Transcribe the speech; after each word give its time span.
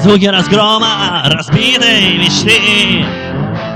Звуки 0.00 0.26
разгрома 0.26 1.22
разбитой 1.26 2.18
мечты. 2.18 3.04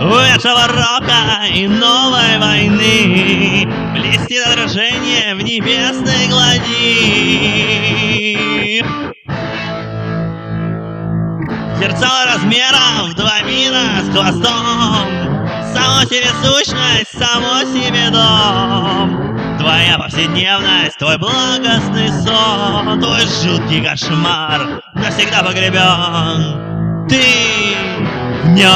Увядшего 0.00 0.66
рока 0.66 1.46
и 1.52 1.68
новой 1.68 2.38
войны 2.38 3.68
Блестит 3.94 4.46
отражение 4.46 5.34
в 5.36 5.42
небесной 5.42 6.26
глади 6.28 6.62
Зерцало 11.78 12.24
размером 12.26 13.14
два 13.16 13.42
мира 13.42 14.02
с 14.02 14.10
хвостом 14.10 15.06
Само 15.72 16.04
себе 16.04 16.30
сущность, 16.42 17.12
само 17.16 17.62
себе 17.72 18.10
дом 18.10 19.31
Твоя 19.62 19.96
повседневность, 19.96 20.98
твой 20.98 21.18
благостный 21.18 22.08
сон 22.08 23.00
Твой 23.00 23.20
жуткий 23.20 23.80
кошмар 23.80 24.82
навсегда 24.96 25.44
погребен. 25.44 27.06
Ты 27.08 27.76
в 28.42 28.48
нем. 28.48 28.72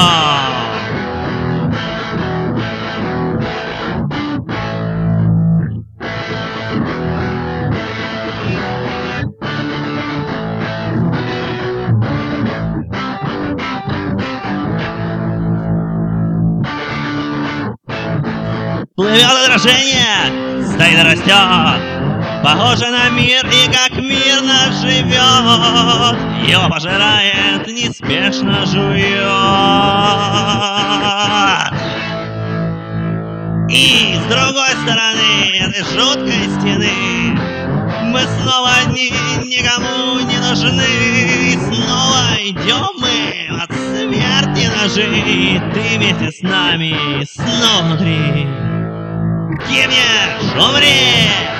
Плывет 18.94 19.30
отражение, 19.30 20.55
стоит 20.76 21.02
растет 21.02 21.96
Похоже 22.42 22.90
на 22.90 23.08
мир 23.08 23.44
и 23.46 23.66
как 23.72 23.92
мирно 23.96 24.70
живет. 24.80 25.16
Его 26.46 26.68
пожирает, 26.68 27.66
неспешно 27.66 28.64
жует. 28.66 29.16
И 33.68 34.14
с 34.14 34.24
другой 34.28 34.70
стороны 34.84 35.56
этой 35.58 35.82
жуткой 35.82 36.44
стены 36.60 37.36
Мы 38.04 38.20
снова 38.20 38.70
одни, 38.84 39.10
никому 39.44 40.20
не 40.20 40.38
нужны. 40.38 40.84
И 41.52 41.56
снова 41.56 42.36
идем 42.38 42.90
мы 43.00 43.60
от 43.60 43.72
смерти 43.72 44.68
ножи 44.78 45.60
Ты 45.74 45.96
вместе 45.96 46.30
с 46.30 46.42
нами, 46.42 47.24
снова 47.24 47.82
внутри 47.82 48.75
Гибнешь, 49.67 50.53
умри! 50.57 51.51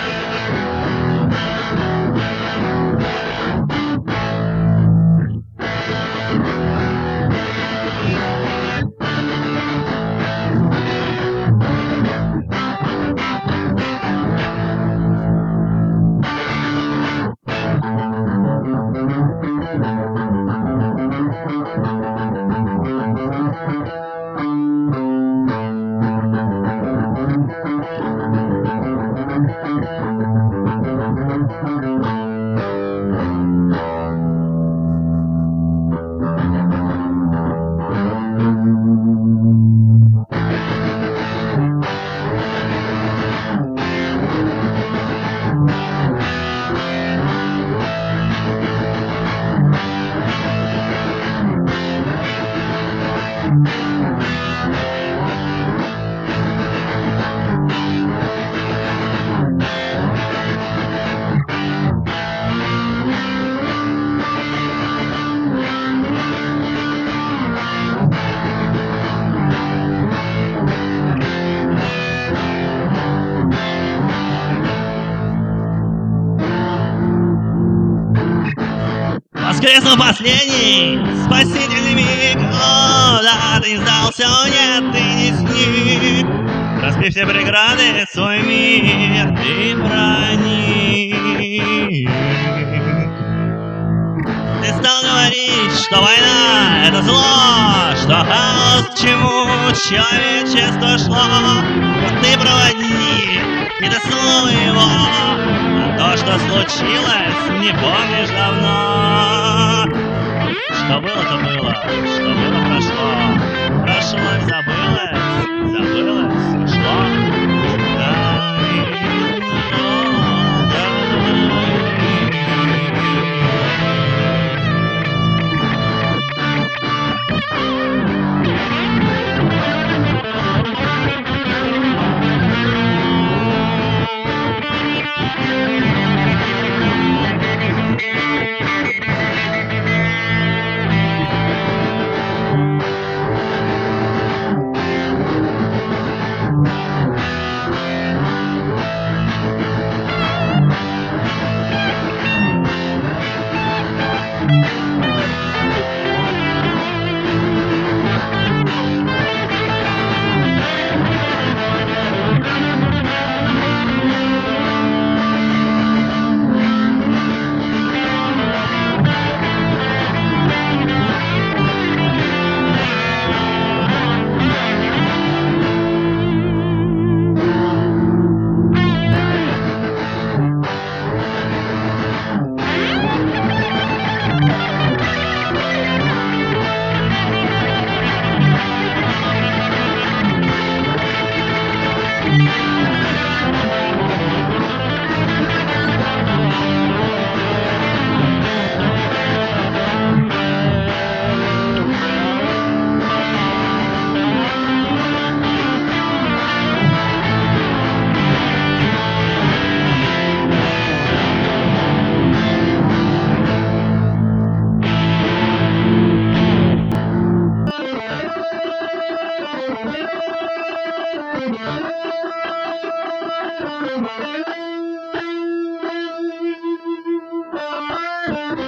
Воскреснул 79.57 79.97
последний! 79.97 81.01
Спасительный 81.25 81.95
миг 81.95 82.37
О, 82.37 83.23
да, 83.23 83.59
ты 83.63 83.71
не 83.71 83.79
сдался, 83.79 84.29
нет, 84.51 84.93
ты 84.93 85.01
не 85.01 85.33
сник 85.33 86.27
Разбив 86.83 87.11
все 87.11 87.25
преграды, 87.25 88.07
свой 88.13 88.41
мир 88.41 89.35
ты 89.39 89.75
проник 89.77 91.17
Ты 94.61 94.69
стал 94.75 95.03
говорить, 95.03 95.81
что 95.87 96.03
война— 96.03 96.87
это 96.89 97.01
зло 97.03 97.95
Что 97.97 98.15
хаос 98.27 98.89
к 98.95 98.99
чему 99.01 99.73
человечество 99.89 100.99
шло. 100.99 101.25
Вот 102.03 102.21
ты 102.21 102.39
проводник, 102.39 103.71
и 103.81 103.89
ты 103.89 103.99
слово 104.07 104.51
то, 105.99 106.17
что 106.17 106.39
случилось, 106.39 107.61
не 107.61 107.73
помнишь 107.73 108.31
давно. 108.31 109.87
Что 110.73 111.01
было, 111.01 111.23
то 111.25 111.37
было, 111.39 111.73
что 111.75 112.29
было, 112.35 112.59
прошло. 112.67 113.09
Прошло 113.83 114.31
забылось, 114.47 115.25
забылось, 115.73 116.56